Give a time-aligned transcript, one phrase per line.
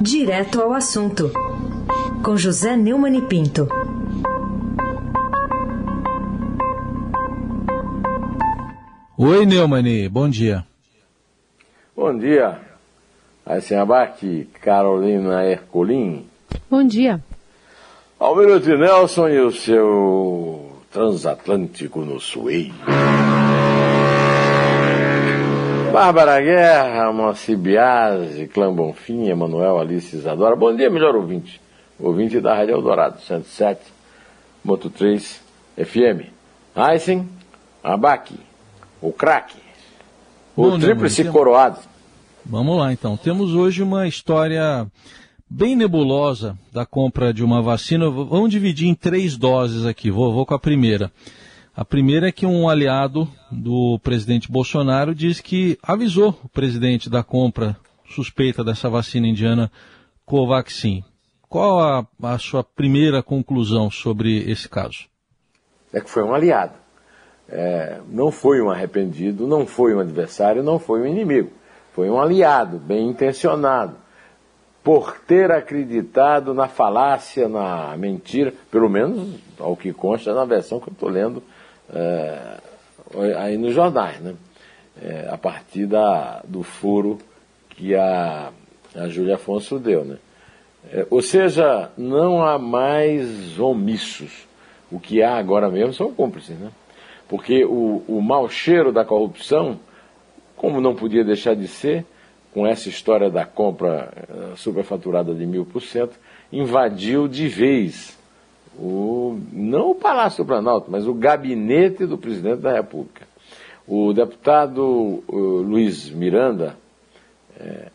[0.00, 1.30] Direto ao assunto,
[2.24, 3.68] com José Neumann e Pinto.
[9.18, 10.64] Oi, Neumani, bom dia.
[11.94, 12.58] Bom dia,
[13.44, 16.24] Aysen Abac, Carolina Ercolim.
[16.70, 17.22] Bom dia.
[18.18, 22.72] Almirante Nelson e o seu transatlântico no Suez.
[25.90, 30.54] Bárbara Guerra, Moacir Biasi, Clã Bonfim, Emanuel Alice Isadora.
[30.54, 31.60] Bom dia, melhor ouvinte.
[31.98, 33.80] Ouvinte da Rádio Eldorado, 107,
[34.64, 35.40] Moto 3,
[35.76, 36.30] FM.
[36.74, 37.28] Aysen,
[37.82, 38.32] Abac,
[39.02, 39.58] o craque,
[40.56, 41.78] o tríplice coroado.
[42.46, 43.16] Vamos lá, então.
[43.16, 44.86] Temos hoje uma história
[45.48, 48.08] bem nebulosa da compra de uma vacina.
[48.08, 50.10] Vamos dividir em três doses aqui.
[50.10, 51.10] Vou, vou com a primeira.
[51.74, 57.22] A primeira é que um aliado do presidente Bolsonaro diz que avisou o presidente da
[57.22, 57.76] compra
[58.08, 59.70] suspeita dessa vacina indiana
[60.26, 61.04] Covaxin.
[61.48, 65.06] Qual a, a sua primeira conclusão sobre esse caso?
[65.92, 66.74] É que foi um aliado.
[67.48, 71.50] É, não foi um arrependido, não foi um adversário, não foi um inimigo.
[71.92, 73.96] Foi um aliado, bem intencionado,
[74.82, 80.88] por ter acreditado na falácia, na mentira, pelo menos ao que consta na versão que
[80.88, 81.42] eu estou lendo
[81.92, 82.58] é,
[83.38, 84.34] aí nos jornais, né?
[85.02, 87.18] É, a partir da, do furo
[87.70, 88.50] que a,
[88.94, 90.04] a Júlia Afonso deu.
[90.04, 90.18] Né?
[90.92, 94.46] É, ou seja, não há mais omissos.
[94.90, 96.58] O que há agora mesmo são cúmplices.
[96.58, 96.70] Né?
[97.28, 99.78] Porque o, o mau cheiro da corrupção,
[100.56, 102.04] como não podia deixar de ser,
[102.52, 106.18] com essa história da compra uh, superfaturada de mil por cento,
[106.52, 108.18] invadiu de vez
[108.76, 113.28] o, não o Palácio do Planalto, mas o gabinete do presidente da República.
[113.86, 116.76] O deputado Luiz Miranda,
[117.58, 117.88] é,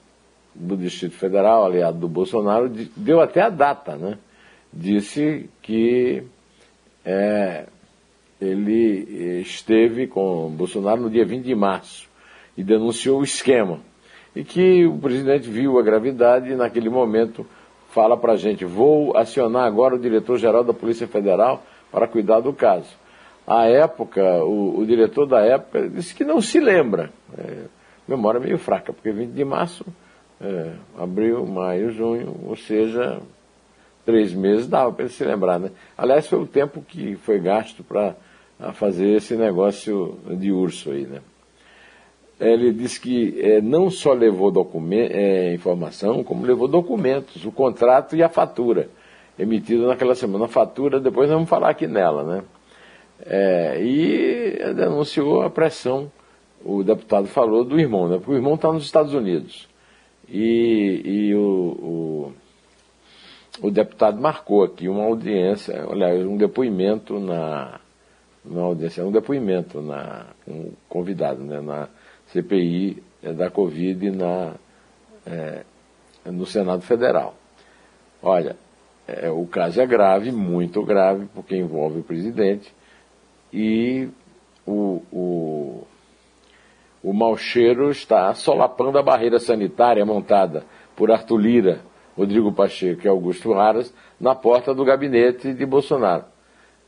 [0.54, 4.18] do Distrito Federal, aliado do Bolsonaro, deu até a data, né?
[4.74, 6.24] Disse que
[7.04, 7.66] é,
[8.42, 12.10] ele esteve com Bolsonaro no dia 20 de março
[12.58, 13.80] e denunciou o esquema.
[14.36, 17.46] E que o presidente viu a gravidade e, naquele momento,
[17.92, 22.52] fala para a gente: vou acionar agora o diretor-geral da Polícia Federal para cuidar do
[22.52, 22.90] caso.
[23.48, 27.12] À época, o, o diretor da época disse que não se lembra.
[27.38, 27.64] É,
[28.08, 29.86] memória meio fraca, porque 20 de março,
[30.42, 33.20] é, abril, maio, junho, ou seja,
[34.06, 35.60] três meses dava para ele se lembrar.
[35.60, 35.72] Né?
[35.98, 38.16] Aliás, foi o tempo que foi gasto para
[38.74, 41.06] fazer esse negócio de urso aí.
[41.06, 41.22] Né?
[42.40, 44.52] Ele disse que é, não só levou
[44.92, 48.90] é, informação, como levou documentos, o contrato e a fatura,
[49.40, 50.46] emitido naquela semana.
[50.46, 52.44] A fatura, depois vamos falar aqui nela, né?
[53.26, 56.12] É, e denunciou a pressão,
[56.64, 58.18] o deputado falou do irmão, né?
[58.18, 59.70] Porque o irmão está nos Estados Unidos.
[60.28, 62.34] E, e o,
[63.62, 67.80] o, o, deputado marcou aqui uma audiência, aliás, um depoimento na.
[68.44, 71.62] Uma audiência, um depoimento na, um convidado, né?
[71.62, 71.88] Na,
[72.36, 74.54] CPI é, da Covid na,
[75.26, 75.64] é,
[76.26, 77.36] no Senado Federal.
[78.22, 78.58] Olha,
[79.08, 82.74] é, o caso é grave, muito grave, porque envolve o presidente
[83.54, 84.10] e
[84.66, 85.88] o, o,
[87.04, 90.64] o mau cheiro está solapando a barreira sanitária montada
[90.96, 91.80] por Arthur Lira,
[92.18, 96.26] Rodrigo Pacheco e Augusto Aras na porta do gabinete de Bolsonaro.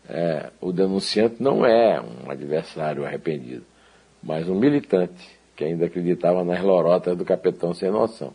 [0.09, 3.65] É, o denunciante não é um adversário arrependido,
[4.21, 8.33] mas um militante que ainda acreditava nas lorotas do capitão sem noção.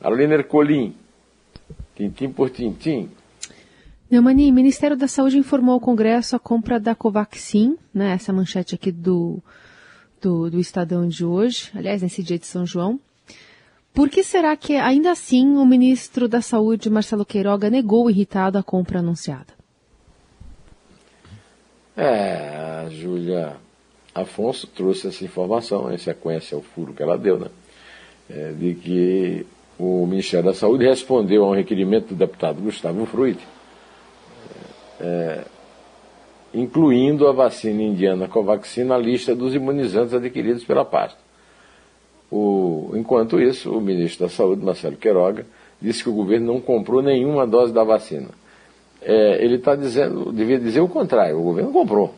[0.00, 0.94] Carolina Ercolim,
[1.94, 3.10] tintim por tintim.
[4.10, 8.74] Neumani, o Ministério da Saúde informou ao Congresso a compra da Covaxin, né, essa manchete
[8.74, 9.40] aqui do,
[10.20, 12.98] do, do Estadão de hoje, aliás, nesse dia de São João.
[13.94, 18.62] Por que será que, ainda assim, o ministro da Saúde, Marcelo Queiroga, negou irritado a
[18.62, 19.52] compra anunciada?
[21.96, 23.56] É, Júlia,
[24.14, 27.46] Afonso trouxe essa informação, em sequência ao furo que ela deu, né?
[28.28, 29.46] É, de que
[29.78, 33.38] o Ministério da Saúde respondeu a um requerimento do deputado Gustavo Fruit,
[35.00, 35.44] é, é,
[36.52, 41.18] incluindo a vacina indiana Covaxin na lista dos imunizantes adquiridos pela pasta.
[42.30, 45.46] O, enquanto isso, o ministro da Saúde, Marcelo Queiroga,
[45.80, 48.28] disse que o governo não comprou nenhuma dose da vacina.
[49.02, 52.14] É, ele está dizendo, devia dizer o contrário, o governo comprou.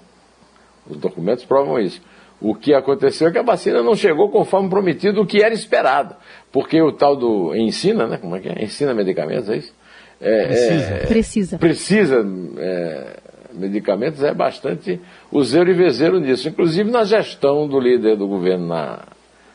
[0.88, 2.00] Os documentos provam isso.
[2.40, 6.16] O que aconteceu é que a vacina não chegou conforme prometido, o que era esperado.
[6.50, 8.16] Porque o tal do ensina, né?
[8.16, 8.64] Como é que é?
[8.64, 9.72] Ensina medicamentos, é isso?
[10.20, 10.94] É, precisa.
[10.94, 11.58] É, precisa.
[11.58, 12.26] Precisa
[12.58, 13.16] é,
[13.52, 15.00] medicamentos, é bastante
[15.30, 16.48] useiro e vezeiro nisso.
[16.48, 19.00] Inclusive na gestão do líder do governo na,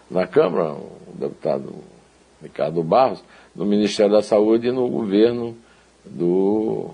[0.10, 1.76] na Câmara, o deputado
[2.42, 3.24] Ricardo Barros,
[3.56, 5.58] no Ministério da Saúde e no governo
[6.06, 6.92] do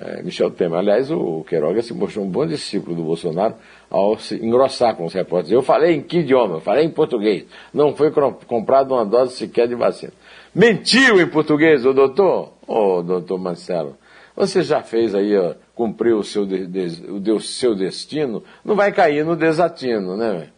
[0.00, 0.78] é, Michel Temer.
[0.78, 3.54] Aliás, o Queiroga se mostrou um bom discípulo do Bolsonaro
[3.90, 5.52] ao se engrossar com os repórteres.
[5.52, 6.56] Eu falei em que idioma?
[6.56, 7.44] Eu falei em português.
[7.72, 8.10] Não foi
[8.46, 10.12] comprado uma dose sequer de vacina.
[10.54, 12.52] Mentiu em português, o doutor?
[12.66, 13.96] Ô, oh, doutor Marcelo,
[14.34, 18.92] você já fez aí, ó, cumpriu o seu, de, de, o seu destino, não vai
[18.92, 20.48] cair no desatino, né?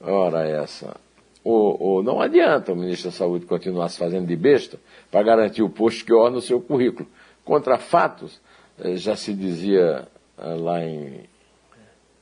[0.00, 0.96] Ora essa.
[1.44, 4.78] Ou não adianta o ministro da Saúde continuar se fazendo de besta
[5.10, 7.08] para garantir o posto que orna o seu currículo.
[7.44, 8.40] Contra fatos,
[8.94, 10.08] já se dizia
[10.38, 11.24] eh, lá em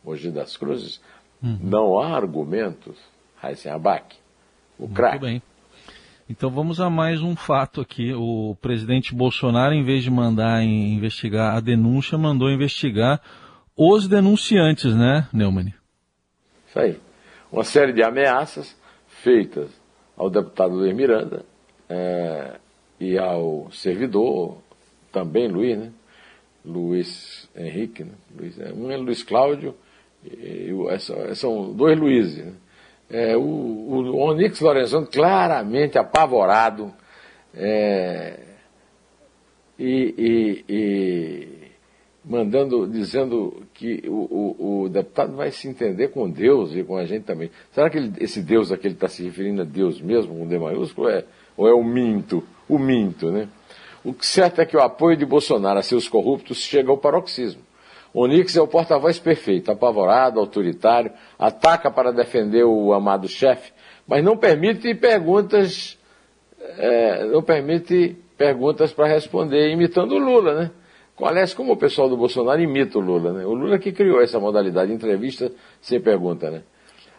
[0.05, 1.01] Mogi das Cruzes,
[1.43, 1.59] uhum.
[1.63, 2.97] não há argumentos,
[3.37, 4.17] Raíssen Abac,
[4.79, 5.19] o craque.
[5.21, 5.43] Muito bem.
[6.29, 8.15] Então vamos a mais um fato aqui.
[8.15, 13.21] O presidente Bolsonaro, em vez de mandar investigar a denúncia, mandou investigar
[13.77, 15.75] os denunciantes, né, Neumann?
[16.69, 17.01] Isso aí.
[17.51, 18.77] Uma série de ameaças
[19.09, 19.71] feitas
[20.17, 21.45] ao deputado Luiz Miranda
[21.89, 22.61] é,
[23.01, 24.59] e ao servidor,
[25.11, 25.91] também Luiz, né?
[26.65, 28.13] Luiz Henrique, né?
[28.39, 29.75] Luiz, é, um é Luiz Cláudio,
[30.25, 32.45] e, e, são dois Luizes.
[32.45, 32.53] Né?
[33.11, 36.93] É, o, o Onix Lorenzoni claramente apavorado
[37.55, 38.39] é,
[39.79, 41.49] e, e, e,
[42.25, 47.05] mandando, dizendo que o, o, o, deputado vai se entender com Deus e com a
[47.05, 47.51] gente também.
[47.73, 50.47] Será que ele, esse Deus a que ele está se referindo a Deus mesmo, com
[50.47, 51.25] D maiúsculo, é,
[51.57, 52.45] ou é o minto?
[52.69, 53.49] O minto, né?
[54.05, 57.63] O certo é que o apoio de Bolsonaro a seus corruptos chega ao paroxismo.
[58.13, 63.73] Onix é o porta-voz perfeito, apavorado, autoritário, ataca para defender o amado chefe,
[64.07, 65.97] mas não permite perguntas,
[66.79, 70.71] é, não permite perguntas para responder imitando o Lula, né?
[71.23, 73.45] Aliás, como o pessoal do Bolsonaro imita o Lula, né?
[73.45, 76.63] O Lula que criou essa modalidade de entrevista sem pergunta, né?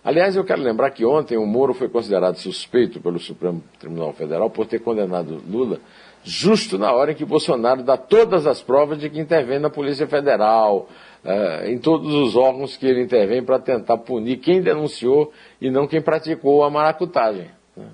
[0.04, 4.50] Aliás, eu quero lembrar que ontem o Moro foi considerado suspeito pelo Supremo Tribunal Federal
[4.50, 5.80] por ter condenado Lula
[6.24, 10.08] justo na hora em que Bolsonaro dá todas as provas de que intervém na Polícia
[10.08, 10.90] Federal,
[11.24, 15.88] eh, em todos os órgãos que ele intervém para tentar punir quem denunciou e não
[15.88, 17.50] quem praticou a maracutagem.
[17.76, 17.88] Né?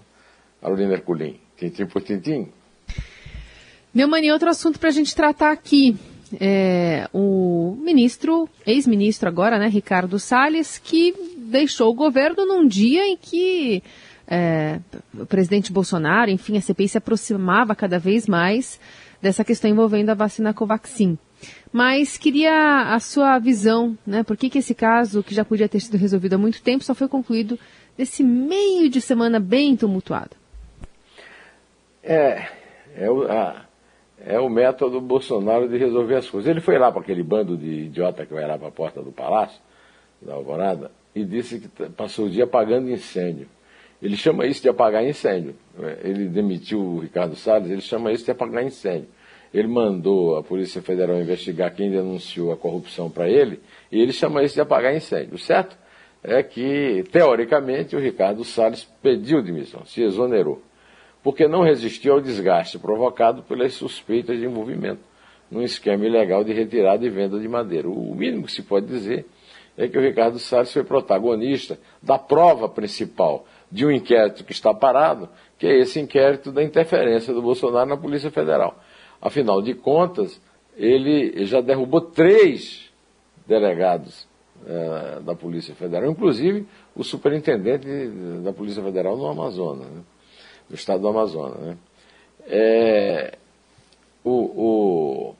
[0.61, 2.51] Carolina Herculin, tintim por tintim.
[3.93, 5.95] Neumani, outro assunto para a gente tratar aqui.
[6.41, 13.15] É, o ministro, ex-ministro agora, né, Ricardo Salles, que deixou o governo num dia em
[13.15, 13.81] que
[14.27, 14.79] é,
[15.17, 18.79] o presidente Bolsonaro, enfim, a CPI se aproximava cada vez mais
[19.21, 21.17] dessa questão envolvendo a vacina Covaxin.
[21.71, 24.23] Mas queria a sua visão, né?
[24.23, 26.93] Por que, que esse caso, que já podia ter sido resolvido há muito tempo, só
[26.93, 27.57] foi concluído
[27.97, 30.35] nesse meio de semana bem tumultuado?
[32.03, 32.47] É,
[32.95, 33.65] é o, a,
[34.25, 36.49] é o método Bolsonaro de resolver as coisas.
[36.49, 39.11] Ele foi lá para aquele bando de idiota que vai lá para a porta do
[39.11, 39.59] palácio,
[40.21, 43.47] da Alvorada, e disse que passou o dia apagando incêndio.
[44.01, 45.55] Ele chama isso de apagar incêndio.
[46.03, 49.09] Ele demitiu o Ricardo Salles, ele chama isso de apagar incêndio.
[49.53, 53.59] Ele mandou a Polícia Federal investigar quem denunciou a corrupção para ele,
[53.91, 55.37] e ele chama isso de apagar incêndio.
[55.37, 55.77] Certo
[56.23, 60.61] é que, teoricamente, o Ricardo Salles pediu demissão, se exonerou,
[61.23, 65.01] porque não resistiu ao desgaste provocado pelas suspeitas de envolvimento
[65.49, 67.87] num esquema ilegal de retirada e venda de madeira.
[67.89, 69.25] O mínimo que se pode dizer
[69.77, 74.73] é que o Ricardo Salles foi protagonista da prova principal de um inquérito que está
[74.73, 78.77] parado, que é esse inquérito da interferência do Bolsonaro na Polícia Federal.
[79.21, 80.41] Afinal de contas,
[80.75, 82.89] ele já derrubou três
[83.45, 84.27] delegados
[84.65, 87.87] é, da Polícia Federal, inclusive o superintendente
[88.43, 90.01] da Polícia Federal no Amazonas, né,
[90.69, 91.59] no estado do Amazonas.
[91.59, 91.77] Né.
[92.47, 93.37] É,
[94.23, 95.35] o, o,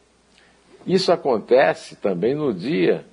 [0.85, 3.05] isso acontece também no dia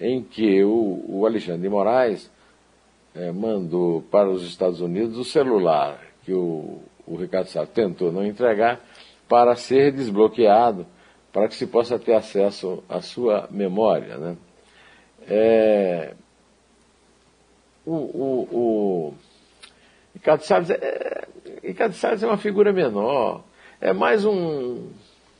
[0.00, 2.30] em que o, o Alexandre de Moraes
[3.14, 8.24] é, mandou para os Estados Unidos o celular que o, o Ricardo Sá tentou não
[8.24, 8.80] entregar
[9.28, 10.86] para ser desbloqueado,
[11.32, 14.16] para que se possa ter acesso à sua memória.
[14.16, 14.36] Né?
[15.26, 16.14] É,
[17.84, 19.14] o, o, o
[20.14, 21.26] Ricardo Salles é,
[21.62, 23.42] Ricardo Salles é uma figura menor,
[23.80, 24.88] é mais um,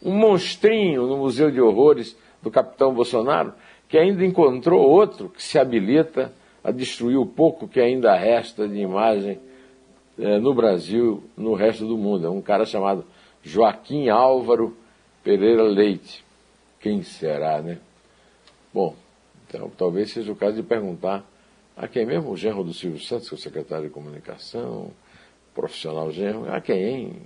[0.03, 3.53] um monstrinho no Museu de Horrores do capitão Bolsonaro,
[3.89, 6.33] que ainda encontrou outro que se habilita
[6.63, 9.39] a destruir o pouco que ainda resta de imagem
[10.19, 12.27] é, no Brasil, no resto do mundo.
[12.27, 13.05] É um cara chamado
[13.43, 14.77] Joaquim Álvaro
[15.25, 16.25] Pereira Leite.
[16.81, 17.79] Quem será, né?
[18.73, 18.95] Bom,
[19.49, 21.25] então, talvez seja o caso de perguntar
[21.77, 24.91] a quem mesmo, o genro do Silvio Santos, que é o secretário de comunicação,
[25.55, 27.17] profissional genro, a quem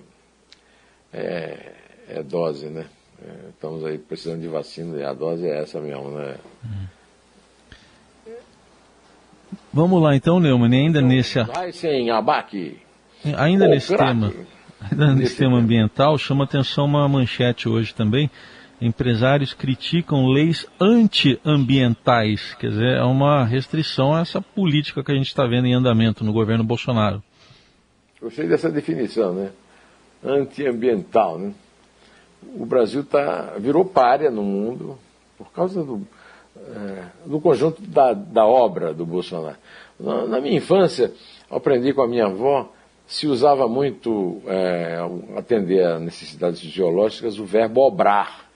[1.13, 1.73] é,
[2.09, 2.87] é dose, né?
[3.23, 6.39] É, estamos aí precisando de vacina e a dose é essa mesmo, né?
[6.65, 6.87] Uhum.
[9.77, 11.39] Vamos lá então, Neumann, ainda então, nesse...
[11.75, 12.79] Sem abaque.
[13.37, 14.33] Ainda nesse tema,
[14.81, 18.31] ainda nesse tema ambiental, chama atenção uma manchete hoje também.
[18.81, 25.27] Empresários criticam leis antiambientais, quer dizer, é uma restrição a essa política que a gente
[25.27, 27.23] está vendo em andamento no governo Bolsonaro.
[28.19, 29.51] Gostei dessa definição, né?
[30.25, 31.53] Antiambiental, né?
[32.55, 34.99] O Brasil tá, virou párea no mundo
[35.37, 36.07] por causa do,
[36.75, 39.57] é, conjunto da, da obra do Bolsonaro.
[39.99, 41.13] Na, na, minha infância,
[41.51, 42.71] aprendi com a minha avó,
[43.07, 44.99] se usava muito, é,
[45.37, 48.47] atender a necessidades fisiológicas, o verbo obrar.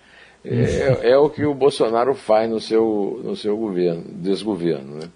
[0.45, 4.97] É, é, o que o Bolsonaro faz no seu, no seu governo, desgoverno.
[4.97, 5.11] Né?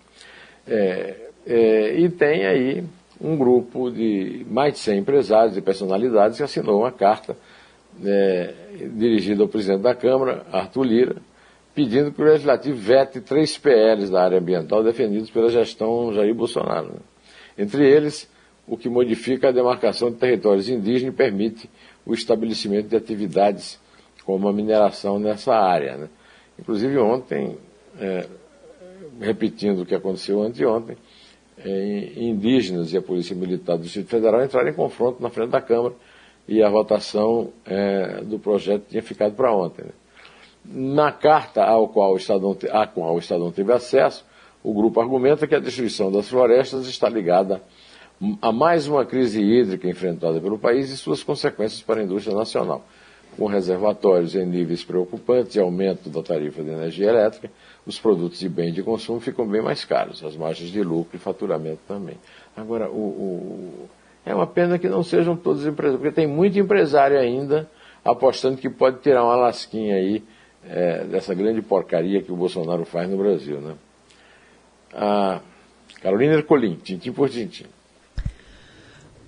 [0.66, 2.84] É, é, e tem aí
[3.20, 7.36] um grupo de mais de 100 empresários e personalidades que assinou uma carta
[8.04, 8.52] é,
[8.94, 11.16] dirigida ao presidente da Câmara, Arthur Lira,
[11.74, 17.00] pedindo que o Legislativo vete três PLs da área ambiental defendidos pela gestão Jair Bolsonaro.
[17.58, 18.30] Entre eles,
[18.66, 21.70] o que modifica a demarcação de territórios indígenas e permite
[22.06, 23.80] o estabelecimento de atividades
[24.24, 25.96] como a mineração nessa área.
[25.96, 26.08] Né?
[26.58, 27.58] Inclusive ontem,
[28.00, 28.26] é,
[29.20, 30.96] repetindo o que aconteceu anteontem,
[31.58, 35.60] é, indígenas e a Polícia Militar do Distrito Federal entraram em confronto na frente da
[35.60, 35.94] Câmara
[36.46, 39.84] e a votação é, do projeto tinha ficado para ontem.
[39.84, 39.92] Né?
[40.64, 44.24] Na carta ao qual, o Estadão, a qual o Estadão teve acesso,
[44.62, 47.62] o grupo argumenta que a destruição das florestas está ligada
[48.40, 52.82] a mais uma crise hídrica enfrentada pelo país e suas consequências para a indústria nacional
[53.36, 57.50] com reservatórios em níveis preocupantes e aumento da tarifa de energia elétrica,
[57.86, 61.18] os produtos e bens de consumo ficam bem mais caros, as margens de lucro e
[61.18, 62.16] faturamento também.
[62.56, 63.88] Agora, o, o,
[64.24, 67.68] é uma pena que não sejam todos empresários, porque tem muito empresário ainda
[68.04, 70.22] apostando que pode tirar uma lasquinha aí
[70.68, 73.60] é, dessa grande porcaria que o Bolsonaro faz no Brasil.
[73.60, 73.74] Né?
[74.92, 75.40] A
[76.00, 77.66] Carolina Ercolim, tintim por tintim.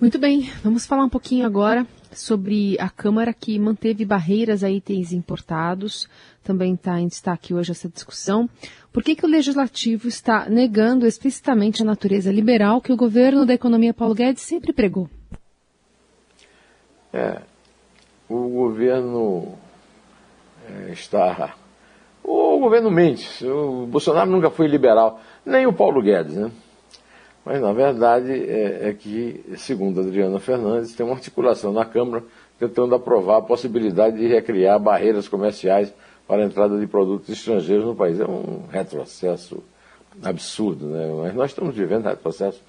[0.01, 5.13] Muito bem, vamos falar um pouquinho agora sobre a Câmara que manteve barreiras a itens
[5.13, 6.09] importados.
[6.43, 8.49] Também está em destaque hoje essa discussão.
[8.93, 13.55] Por que, que o Legislativo está negando explicitamente a natureza liberal que o governo da
[13.55, 15.09] economia Paulo Guedes sempre pregou?
[17.13, 17.41] É,
[18.29, 19.59] o governo
[20.91, 21.55] está.
[22.23, 23.47] O governo mente.
[23.47, 26.51] O Bolsonaro nunca foi liberal, nem o Paulo Guedes, né?
[27.45, 32.25] Mas, na verdade, é, é, que, segundo Adriana Fernandes, tem uma articulação na Câmara
[32.59, 35.95] tentando aprovar a possibilidade de recriar barreiras comerciais
[36.27, 38.19] para a entrada de produtos estrangeiros no país.
[38.19, 39.63] É um retrocesso
[40.25, 41.09] absurdo, né?
[41.23, 42.61] mas nós estamos vivendo retrocessos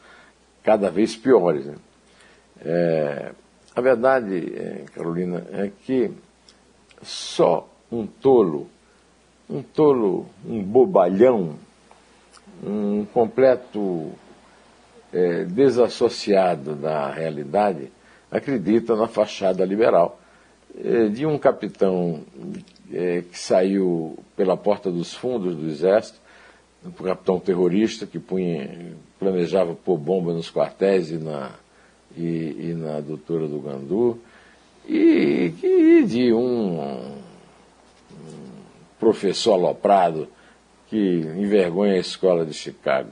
[0.63, 1.65] cada vez piores.
[1.65, 1.75] Né?
[2.63, 3.31] É,
[3.75, 6.11] a verdade, é, Carolina, é que
[7.01, 8.67] só um tolo,
[9.49, 11.55] um tolo, um bobalhão,
[12.63, 14.11] um completo
[15.13, 17.91] é, desassociado da realidade,
[18.31, 20.19] acredita na fachada liberal.
[20.83, 22.21] É, de um capitão
[22.93, 26.19] é, que saiu pela porta dos fundos do exército,
[26.85, 31.51] um capitão terrorista que punha, planejava pôr bomba nos quartéis e na,
[32.15, 34.19] e, e na doutora do Gandu,
[34.87, 37.16] e, e de um,
[38.99, 40.27] professor aloprado
[40.89, 40.97] que
[41.37, 43.09] envergonha a escola de Chicago.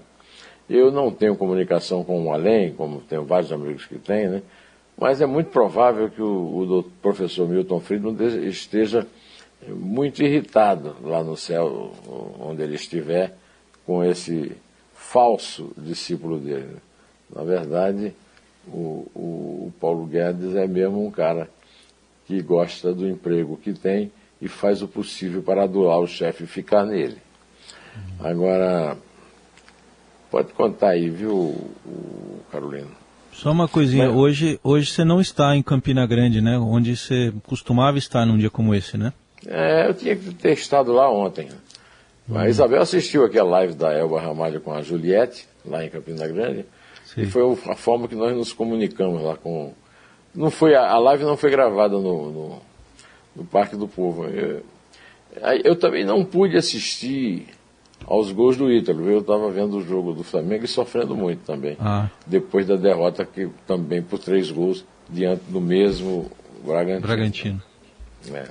[0.70, 4.42] Eu não tenho comunicação com o além, como tenho vários amigos que têm, né?
[4.98, 8.16] mas é muito provável que o, o professor Milton Friedman
[8.48, 9.06] esteja
[9.68, 11.92] muito irritado lá no céu,
[12.40, 13.36] onde ele estiver,
[13.86, 14.52] com esse
[14.94, 16.66] falso discípulo dele.
[16.66, 16.78] Né?
[17.36, 18.14] Na verdade,
[18.68, 19.20] o, o,
[19.68, 21.50] o Paulo Guedes é mesmo um cara
[22.26, 24.12] que gosta do emprego que tem
[24.42, 27.18] e faz o possível para adular o chefe e ficar nele.
[28.20, 28.98] Agora,
[30.36, 31.56] Pode contar aí, viu,
[32.52, 32.90] Carolina?
[33.32, 34.18] Só uma coisinha, Mas...
[34.18, 36.58] hoje, hoje você não está em Campina Grande, né?
[36.58, 39.14] Onde você costumava estar num dia como esse, né?
[39.48, 41.48] É, eu tinha que ter estado lá ontem.
[42.28, 42.38] Uhum.
[42.38, 46.66] A Isabel assistiu aquela live da Elba Ramalho com a Juliette, lá em Campina Grande,
[47.06, 47.22] Sim.
[47.22, 49.74] e foi a forma que nós nos comunicamos lá com...
[50.36, 52.62] Não foi, a live não foi gravada no, no,
[53.36, 54.26] no Parque do Povo.
[54.26, 54.64] Eu,
[55.64, 57.48] eu também não pude assistir
[58.06, 59.10] aos gols do Ítalo.
[59.10, 61.76] Eu estava vendo o jogo do Flamengo e sofrendo muito também.
[61.80, 62.10] Ah.
[62.26, 66.32] Depois da derrota que também por três gols diante do mesmo
[66.64, 67.08] Bragantino.
[67.08, 67.64] Bragantino.
[68.34, 68.48] É.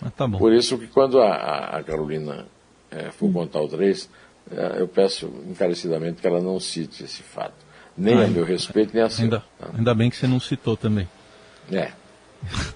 [0.00, 0.38] Mas tá bom.
[0.38, 2.46] Por isso que quando a, a Carolina
[2.90, 4.08] é, for contar o três,
[4.50, 7.66] é, eu peço encarecidamente que ela não cite esse fato.
[7.96, 9.24] Nem ah, a meu respeito, nem a seu.
[9.24, 9.42] Ainda,
[9.74, 11.08] ainda bem que você não citou também.
[11.72, 11.92] É.